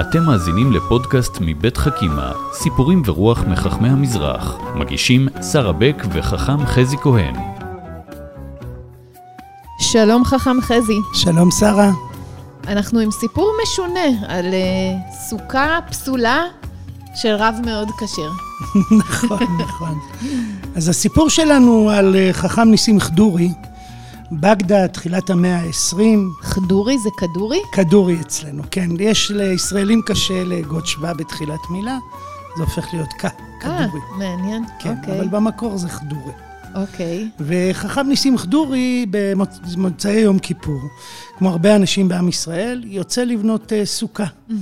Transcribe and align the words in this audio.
אתם 0.00 0.22
מאזינים 0.22 0.72
לפודקאסט 0.72 1.38
מבית 1.40 1.76
חכימה, 1.76 2.32
סיפורים 2.52 3.02
ורוח 3.04 3.44
מחכמי 3.44 3.88
המזרח. 3.88 4.56
מגישים 4.74 5.28
שרה 5.52 5.72
בק 5.72 6.02
וחכם 6.12 6.66
חזי 6.66 6.96
כהן. 6.96 7.34
שלום 9.78 10.24
חכם 10.24 10.60
חזי. 10.60 10.98
שלום 11.14 11.50
שרה. 11.50 11.90
אנחנו 12.68 13.00
עם 13.00 13.10
סיפור 13.10 13.52
משונה 13.62 14.26
על 14.28 14.44
uh, 14.44 15.14
סוכה 15.30 15.78
פסולה 15.90 16.42
של 17.14 17.34
רב 17.38 17.54
מאוד 17.64 17.88
כשר. 17.90 18.30
נכון, 19.00 19.58
נכון. 19.58 19.98
אז 20.76 20.88
הסיפור 20.88 21.30
שלנו 21.30 21.90
על 21.90 22.14
uh, 22.14 22.32
חכם 22.32 22.68
ניסים 22.70 23.00
חדורי, 23.00 23.52
בגדה, 24.32 24.88
תחילת 24.88 25.30
המאה 25.30 25.56
ה-20. 25.56 25.96
חדורי 26.42 26.98
זה 26.98 27.08
כדורי? 27.18 27.60
כדורי 27.72 28.20
אצלנו, 28.20 28.62
כן. 28.70 28.88
יש 28.98 29.30
לישראלים 29.30 30.02
קשה 30.06 30.44
להגות 30.44 30.86
שווה 30.86 31.14
בתחילת 31.14 31.60
מילה, 31.70 31.98
זה 32.56 32.62
הופך 32.62 32.88
להיות 32.92 33.08
כ, 33.18 33.26
כדורי. 33.60 33.76
אה, 33.76 34.18
מעניין, 34.18 34.64
כן, 34.78 34.94
אוקיי. 35.00 35.20
אבל 35.20 35.28
במקור 35.28 35.76
זה 35.76 35.88
חדורי. 35.88 36.32
אוקיי. 36.74 37.28
וחכם 37.40 38.08
ניסים 38.08 38.38
חדורי 38.38 39.06
במוצאי 39.10 40.12
יום 40.20 40.38
כיפור, 40.38 40.80
כמו 41.38 41.48
הרבה 41.48 41.76
אנשים 41.76 42.08
בעם 42.08 42.28
ישראל, 42.28 42.82
יוצא 42.86 43.24
לבנות 43.24 43.72
uh, 43.72 43.74
סוכה. 43.84 44.24
Mm-hmm. 44.24 44.52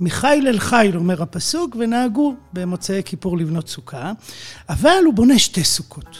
מחיל 0.00 0.48
אל 0.48 0.58
חיל, 0.58 0.96
אומר 0.96 1.22
הפסוק, 1.22 1.76
ונהגו 1.78 2.34
במוצאי 2.52 3.02
כיפור 3.04 3.38
לבנות 3.38 3.68
סוכה, 3.68 4.12
אבל 4.68 5.02
הוא 5.06 5.14
בונה 5.14 5.38
שתי 5.38 5.64
סוכות. 5.64 6.16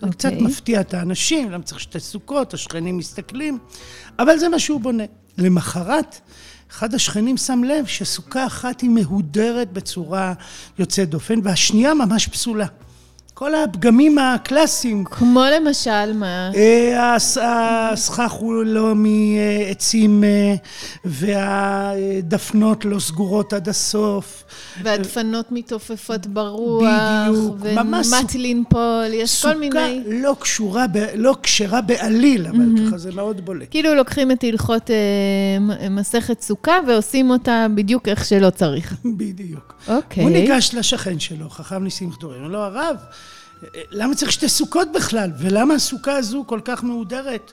זה 0.00 0.06
אוקיי. 0.06 0.18
קצת 0.18 0.32
מפתיע 0.40 0.80
את 0.80 0.94
האנשים, 0.94 1.50
למה 1.50 1.62
צריך 1.62 1.80
שתי 1.80 2.00
סוכות, 2.00 2.54
השכנים 2.54 2.96
מסתכלים, 2.96 3.58
אבל 4.18 4.38
זה 4.38 4.48
מה 4.48 4.58
שהוא 4.58 4.80
בונה. 4.80 5.04
למחרת, 5.38 6.20
אחד 6.70 6.94
השכנים 6.94 7.36
שם 7.36 7.64
לב 7.64 7.86
שסוכה 7.86 8.46
אחת 8.46 8.80
היא 8.80 8.90
מהודרת 8.90 9.72
בצורה 9.72 10.32
יוצאת 10.78 11.08
דופן, 11.10 11.40
והשנייה 11.42 11.94
ממש 11.94 12.26
פסולה. 12.26 12.66
כל 13.38 13.54
הפגמים 13.54 14.18
הקלאסיים. 14.18 15.04
כמו 15.04 15.42
למשל, 15.56 16.12
מה? 16.12 16.50
אה, 16.56 17.14
הס- 17.14 17.38
הסכך 17.42 18.30
הוא 18.32 18.64
לא 18.64 18.92
מעצים 18.94 20.24
אה, 20.24 20.54
והדפנות 21.04 22.84
לא 22.84 22.98
סגורות 22.98 23.52
עד 23.52 23.68
הסוף. 23.68 24.44
והדפנות 24.82 25.52
מתעופפות 25.52 26.26
ברוח. 26.26 26.82
בדיוק, 27.28 27.56
ומט 27.60 28.34
לנפול, 28.34 29.06
יש 29.12 29.42
כל 29.42 29.54
מיני... 29.58 30.00
סוכה 30.04 30.20
לא 30.22 30.36
לא 31.14 31.36
כשרה 31.42 31.80
בעליל, 31.80 32.46
אבל 32.46 32.86
ככה 32.86 32.98
זה 32.98 33.12
מאוד 33.12 33.44
בולט. 33.44 33.66
כאילו 33.70 33.94
לוקחים 33.94 34.30
את 34.30 34.44
הלכות 34.44 34.90
אה, 34.90 35.88
מסכת 35.90 36.40
סוכה 36.40 36.72
ועושים 36.88 37.30
אותה 37.30 37.66
בדיוק 37.74 38.08
איך 38.08 38.24
שלא 38.24 38.50
צריך. 38.50 38.94
בדיוק. 39.04 39.74
אוקיי. 39.88 40.22
הוא 40.22 40.30
ניגש 40.30 40.70
לשכן 40.74 41.18
שלו, 41.18 41.50
חכם 41.50 41.84
ניסים 41.84 42.12
חדורי, 42.12 42.36
אומר 42.38 42.48
לו, 42.48 42.58
הרב, 42.58 42.96
למה 43.90 44.14
צריך 44.14 44.32
שתי 44.32 44.48
סוכות 44.48 44.88
בכלל? 44.94 45.30
ולמה 45.38 45.74
הסוכה 45.74 46.16
הזו 46.16 46.44
כל 46.46 46.60
כך 46.64 46.84
מהודרת? 46.84 47.52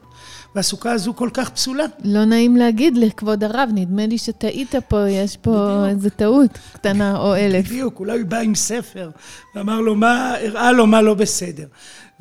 והסוכה 0.56 0.92
הזו 0.92 1.14
כל 1.16 1.30
כך 1.34 1.50
פסולה? 1.50 1.84
לא 2.04 2.26
נעים 2.26 2.56
להגיד 2.56 2.98
לכבוד 2.98 3.44
הרב, 3.44 3.70
נדמה 3.74 4.06
לי 4.06 4.18
שטעית 4.18 4.76
פה, 4.88 5.10
יש 5.10 5.38
פה 5.38 5.52
בדיוק. 5.52 5.98
איזו 5.98 6.10
טעות 6.16 6.52
קטנה 6.74 7.18
או 7.18 7.36
אלף. 7.36 7.66
בדיוק, 7.66 8.00
אולי 8.00 8.20
הוא 8.20 8.28
בא 8.28 8.38
עם 8.38 8.56
ספר, 8.56 9.10
ואמר 9.56 9.82
לו 9.82 9.96
מה, 9.96 10.36
הראה 10.36 10.72
לו 10.72 10.88
מה 10.88 11.02
לא 11.02 11.14
בסדר. 11.14 11.66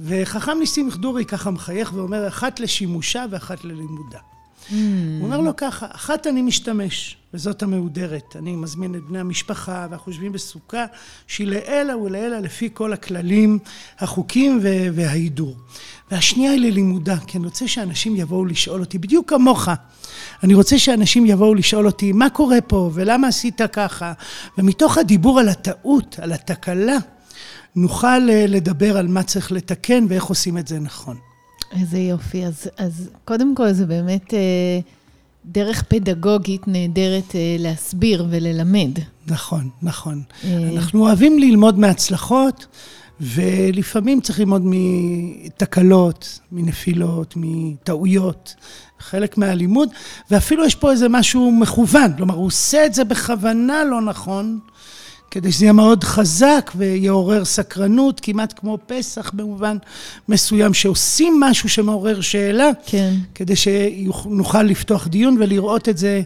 וחכם 0.00 0.58
ניסים 0.58 0.90
חדורי 0.90 1.24
ככה 1.24 1.50
מחייך 1.50 1.92
ואומר, 1.94 2.28
אחת 2.28 2.60
לשימושה 2.60 3.24
ואחת 3.30 3.64
ללימודה. 3.64 4.18
Mm. 4.18 4.72
הוא 4.72 5.24
אומר 5.24 5.40
לו 5.40 5.56
ככה, 5.56 5.86
אחת 5.90 6.27
אני 6.27 6.42
משתמש, 6.42 7.16
וזאת 7.34 7.62
המהודרת. 7.62 8.36
אני 8.38 8.56
מזמין 8.56 8.94
את 8.94 9.02
בני 9.08 9.18
המשפחה, 9.18 9.86
ואנחנו 9.90 10.12
יושבים 10.12 10.32
בסוכה, 10.32 10.84
שהיא 11.27 11.46
לעילא 11.46 11.92
ולעילא 11.92 12.39
לפי 12.39 12.68
כל 12.72 12.92
הכללים, 12.92 13.58
החוקים 13.98 14.61
וההידור. 14.92 15.56
והשנייה 16.11 16.52
היא 16.52 16.61
ללימודה, 16.61 17.17
כי 17.27 17.39
אני 17.39 17.46
רוצה 17.46 17.68
שאנשים 17.68 18.17
יבואו 18.17 18.44
לשאול 18.44 18.80
אותי, 18.80 18.98
בדיוק 18.98 19.30
כמוך. 19.30 19.68
אני 20.42 20.55
רוצה 20.55 20.78
שאנשים 20.78 21.27
יבואו 21.27 21.55
לשאול 21.55 21.86
אותי, 21.86 22.12
מה 22.12 22.30
קורה 22.30 22.61
פה, 22.61 22.90
ולמה 22.94 23.28
עשית 23.28 23.61
ככה? 23.73 24.12
ומתוך 24.58 24.98
הדיבור 24.98 25.40
על 25.40 25.48
הטעות, 25.48 26.18
על 26.23 26.33
התקלה, 26.33 26.96
נוכל 27.77 28.30
אה, 28.30 28.44
לדבר 28.48 28.96
על 28.96 29.08
מה 29.08 29.23
צריך 29.23 29.52
לתקן 29.52 30.06
ואיך 30.08 30.24
עושים 30.24 30.58
את 30.58 30.68
זה 30.68 30.78
נכון. 30.78 31.17
איזה 31.80 31.98
יופי. 31.98 32.44
אז, 32.44 32.70
אז 32.78 33.11
קודם 33.24 33.55
כל, 33.55 33.73
זה 33.73 33.86
באמת 33.86 34.34
אה, 34.34 34.80
דרך 35.44 35.82
פדגוגית 35.82 36.68
נהדרת 36.68 37.34
אה, 37.34 37.56
להסביר 37.58 38.27
וללמד. 38.30 38.90
נכון, 39.27 39.68
נכון. 39.82 40.22
אה. 40.44 40.68
אנחנו 40.72 41.00
אוהבים 41.00 41.38
ללמוד 41.38 41.78
מהצלחות, 41.78 42.66
ולפעמים 43.20 44.20
צריך 44.20 44.38
ללמוד 44.38 44.62
מתקלות, 44.64 46.38
מנפילות, 46.52 47.34
מטעויות, 47.36 48.55
חלק 48.98 49.38
מהלימוד, 49.38 49.88
ואפילו 50.30 50.64
יש 50.66 50.74
פה 50.74 50.90
איזה 50.90 51.08
משהו 51.08 51.50
מכוון, 51.50 52.16
כלומר, 52.16 52.34
הוא 52.34 52.46
עושה 52.46 52.86
את 52.86 52.94
זה 52.94 53.05
בכוונה 53.05 53.84
לא 53.84 54.00
נכון, 54.00 54.58
כדי 55.30 55.52
שזה 55.52 55.64
יהיה 55.64 55.73
מאוד 55.73 56.05
חזק 56.05 56.73
ויעורר 56.77 57.45
סקרנות, 57.45 58.20
כמעט 58.20 58.55
כמו 58.57 58.79
פסח 58.86 59.30
במובן 59.35 59.77
מסוים, 60.29 60.74
שעושים 60.74 61.40
משהו 61.40 61.68
שמעורר 61.68 62.20
שאלה, 62.20 62.70
כן. 62.86 63.14
כדי 63.35 63.57
שנוכל 63.57 64.62
לפתוח 64.62 65.08
דיון 65.08 65.36
ולראות 65.40 65.89
את 65.89 65.98
זה 65.98 66.23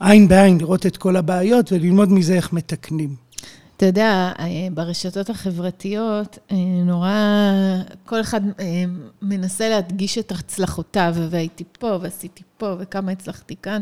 עין 0.00 0.28
בעין, 0.28 0.58
לראות 0.58 0.86
את 0.86 0.96
כל 0.96 1.16
הבעיות 1.16 1.72
וללמוד 1.72 2.12
מזה 2.12 2.34
איך 2.34 2.52
מתקנים. 2.52 3.28
אתה 3.76 3.86
יודע, 3.86 4.32
ברשתות 4.72 5.30
החברתיות, 5.30 6.38
אה, 6.52 6.56
נורא, 6.84 7.10
כל 8.04 8.20
אחד 8.20 8.40
אה, 8.60 8.84
מנסה 9.22 9.68
להדגיש 9.68 10.18
את 10.18 10.32
הצלחותיו, 10.32 11.14
והייתי 11.30 11.64
פה, 11.78 11.98
ועשיתי 12.00 12.42
פה, 12.56 12.74
וכמה 12.78 13.12
הצלחתי 13.12 13.54
כאן, 13.62 13.80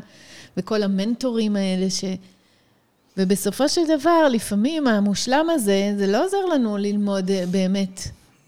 וכל 0.57 0.83
המנטורים 0.83 1.57
האלה 1.57 1.91
ש... 1.91 2.05
ובסופו 3.17 3.69
של 3.69 3.81
דבר, 3.99 4.29
לפעמים 4.29 4.87
המושלם 4.87 5.51
הזה, 5.51 5.95
זה 5.99 6.07
לא 6.07 6.25
עוזר 6.25 6.45
לנו 6.55 6.77
ללמוד 6.77 7.31
אה, 7.31 7.45
באמת 7.51 8.01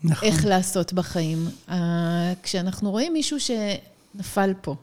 נכון. 0.05 0.29
איך 0.29 0.45
לעשות 0.45 0.93
בחיים. 0.93 1.49
אה, 1.71 2.33
כשאנחנו 2.43 2.91
רואים 2.91 3.12
מישהו 3.12 3.37
שנפל 3.41 4.53
פה 4.61 4.75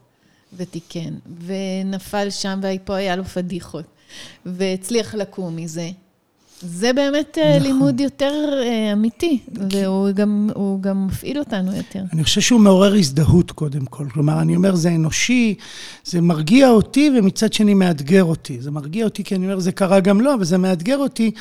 ותיקן, 0.57 1.13
ונפל 1.45 2.29
שם 2.29 2.59
ופה 2.63 2.95
היה 2.95 3.15
לו 3.15 3.23
פדיחות, 3.23 3.85
והצליח 4.45 5.15
לקום 5.15 5.55
מזה, 5.55 5.89
זה 6.61 6.93
באמת 6.93 7.37
נכון. 7.37 7.51
נכון. 7.51 7.63
לימוד 7.63 7.99
יותר 7.99 8.33
אה, 8.63 8.93
אמיתי, 8.93 9.39
והוא 9.71 10.09
גם, 10.11 10.49
גם 10.81 11.07
מפעיל 11.07 11.39
אותנו 11.39 11.75
יותר. 11.75 12.03
אני 12.13 12.23
חושב 12.23 12.41
שהוא 12.41 12.59
מעורר 12.59 12.93
הזדהות 12.93 13.51
קודם 13.51 13.85
כל. 13.85 14.07
כלומר, 14.13 14.41
אני 14.41 14.55
אומר, 14.55 14.75
זה 14.75 14.89
אנושי, 14.89 15.55
זה 16.05 16.21
מרגיע 16.21 16.69
אותי 16.69 17.11
ומצד 17.17 17.53
שני 17.53 17.73
מאתגר 17.73 18.23
אותי. 18.23 18.61
זה 18.61 18.71
מרגיע 18.71 19.05
אותי 19.05 19.23
כי 19.23 19.35
אני 19.35 19.45
אומר, 19.45 19.59
זה 19.59 19.71
קרה 19.71 19.99
גם 19.99 20.21
לו, 20.21 20.33
אבל 20.33 20.43
זה 20.43 20.57
מאתגר 20.57 20.97
אותי 20.97 21.31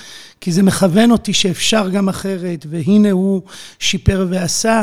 כי 0.41 0.53
זה 0.53 0.63
מכוון 0.63 1.11
אותי 1.11 1.33
שאפשר 1.33 1.89
גם 1.89 2.09
אחרת, 2.09 2.67
והנה 2.71 3.11
הוא 3.11 3.43
שיפר 3.79 4.27
ועשה. 4.31 4.83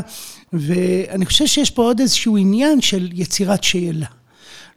ואני 0.53 1.25
חושב 1.25 1.45
שיש 1.45 1.71
פה 1.71 1.81
עוד 1.81 1.99
איזשהו 1.99 2.37
עניין 2.37 2.81
של 2.81 3.09
יצירת 3.13 3.63
שאלה. 3.63 4.20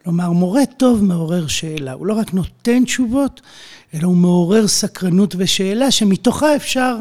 כלומר, 0.04 0.30
מורה 0.32 0.66
טוב 0.76 1.04
מעורר 1.04 1.46
שאלה. 1.46 1.92
הוא 1.92 2.06
לא 2.06 2.14
רק 2.14 2.34
נותן 2.34 2.84
תשובות, 2.84 3.40
אלא 3.94 4.06
הוא 4.06 4.16
מעורר 4.16 4.68
סקרנות 4.68 5.34
ושאלה, 5.38 5.90
שמתוכה 5.90 6.56
אפשר 6.56 6.96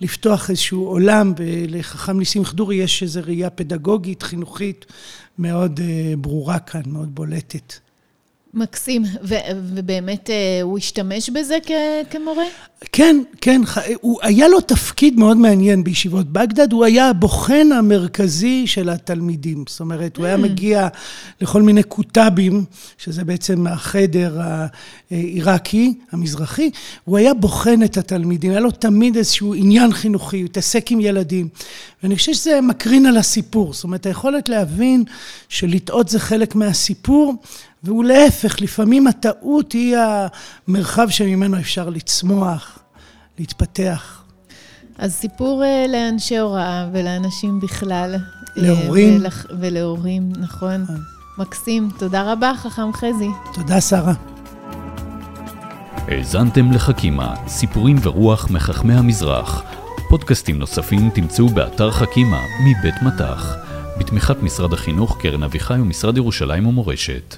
לפתוח 0.00 0.50
איזשהו 0.50 0.86
עולם, 0.86 1.32
ולחכם 1.36 2.18
ניסים 2.18 2.44
חדורי 2.44 2.76
יש 2.76 3.02
איזו 3.02 3.20
ראייה 3.24 3.50
פדגוגית, 3.50 4.22
חינוכית, 4.22 4.86
מאוד 5.38 5.80
אה, 5.80 6.14
ברורה 6.18 6.58
כאן, 6.58 6.82
מאוד 6.86 7.14
בולטת. 7.14 7.85
מקסים, 8.54 9.02
ו- 9.22 9.34
ובאמת 9.74 10.30
אה, 10.30 10.62
הוא 10.62 10.78
השתמש 10.78 11.30
בזה 11.30 11.58
כ- 11.66 11.70
כמורה? 12.10 12.44
כן, 12.92 13.16
כן, 13.40 13.60
ח- 13.64 13.78
הוא, 14.00 14.18
היה 14.22 14.48
לו 14.48 14.60
תפקיד 14.60 15.18
מאוד 15.18 15.36
מעניין 15.36 15.84
בישיבות 15.84 16.26
בגדד, 16.26 16.72
הוא 16.72 16.84
היה 16.84 17.08
הבוחן 17.08 17.72
המרכזי 17.72 18.66
של 18.66 18.88
התלמידים. 18.88 19.64
זאת 19.68 19.80
אומרת, 19.80 20.16
הוא 20.16 20.26
היה 20.26 20.36
מגיע 20.36 20.88
לכל 21.40 21.62
מיני 21.62 21.84
כותבים, 21.84 22.64
שזה 22.98 23.24
בעצם 23.24 23.66
החדר 23.66 24.40
העיראקי, 25.10 25.94
המזרחי, 26.12 26.70
הוא 27.04 27.16
היה 27.18 27.34
בוחן 27.34 27.82
את 27.82 27.96
התלמידים, 27.96 28.50
היה 28.50 28.60
לו 28.60 28.70
תמיד 28.70 29.16
איזשהו 29.16 29.54
עניין 29.54 29.92
חינוכי, 29.92 30.36
הוא 30.40 30.44
התעסק 30.44 30.90
עם 30.92 31.00
ילדים. 31.00 31.48
ואני 32.02 32.16
חושב 32.16 32.32
שזה 32.32 32.60
מקרין 32.60 33.06
על 33.06 33.16
הסיפור, 33.16 33.72
זאת 33.72 33.84
אומרת, 33.84 34.06
היכולת 34.06 34.48
להבין 34.48 35.04
שלטעות 35.48 36.08
זה 36.08 36.18
חלק 36.18 36.54
מהסיפור, 36.54 37.34
והוא 37.86 38.04
להפך, 38.04 38.60
לפעמים 38.60 39.06
הטעות 39.06 39.72
היא 39.72 39.96
המרחב 40.68 41.08
שממנו 41.08 41.58
אפשר 41.58 41.88
לצמוח, 41.90 42.78
להתפתח. 43.38 44.22
אז 44.98 45.12
סיפור 45.14 45.64
אה, 45.64 45.86
לאנשי 45.88 46.38
הוראה 46.38 46.88
ולאנשים 46.92 47.60
בכלל. 47.60 48.14
אה, 48.14 48.18
להורים. 48.56 49.16
ולח- 49.20 49.46
ולהורים, 49.60 50.32
נכון. 50.40 50.84
מקסים. 51.38 51.88
תודה 51.98 52.32
רבה, 52.32 52.52
חכם 52.56 52.92
חזי. 52.92 53.28
תודה, 53.54 53.80
שרה. 53.80 54.12
האזנתם 56.08 56.72
לחכימה, 56.72 57.34
סיפורים 57.48 57.96
ורוח 58.02 58.50
מחכמי 58.50 58.94
המזרח. 58.94 59.62
פודקאסטים 60.08 60.58
נוספים 60.58 61.10
תמצאו 61.10 61.48
באתר 61.48 61.90
חכימה 61.90 62.40
מבית 62.64 62.94
מטח, 63.02 63.56
בתמיכת 63.98 64.42
משרד 64.42 64.72
החינוך, 64.72 65.16
קרן 65.20 65.42
אביחי 65.42 65.74
ומשרד 65.74 66.16
ירושלים 66.16 66.66
ומורשת. 66.66 67.36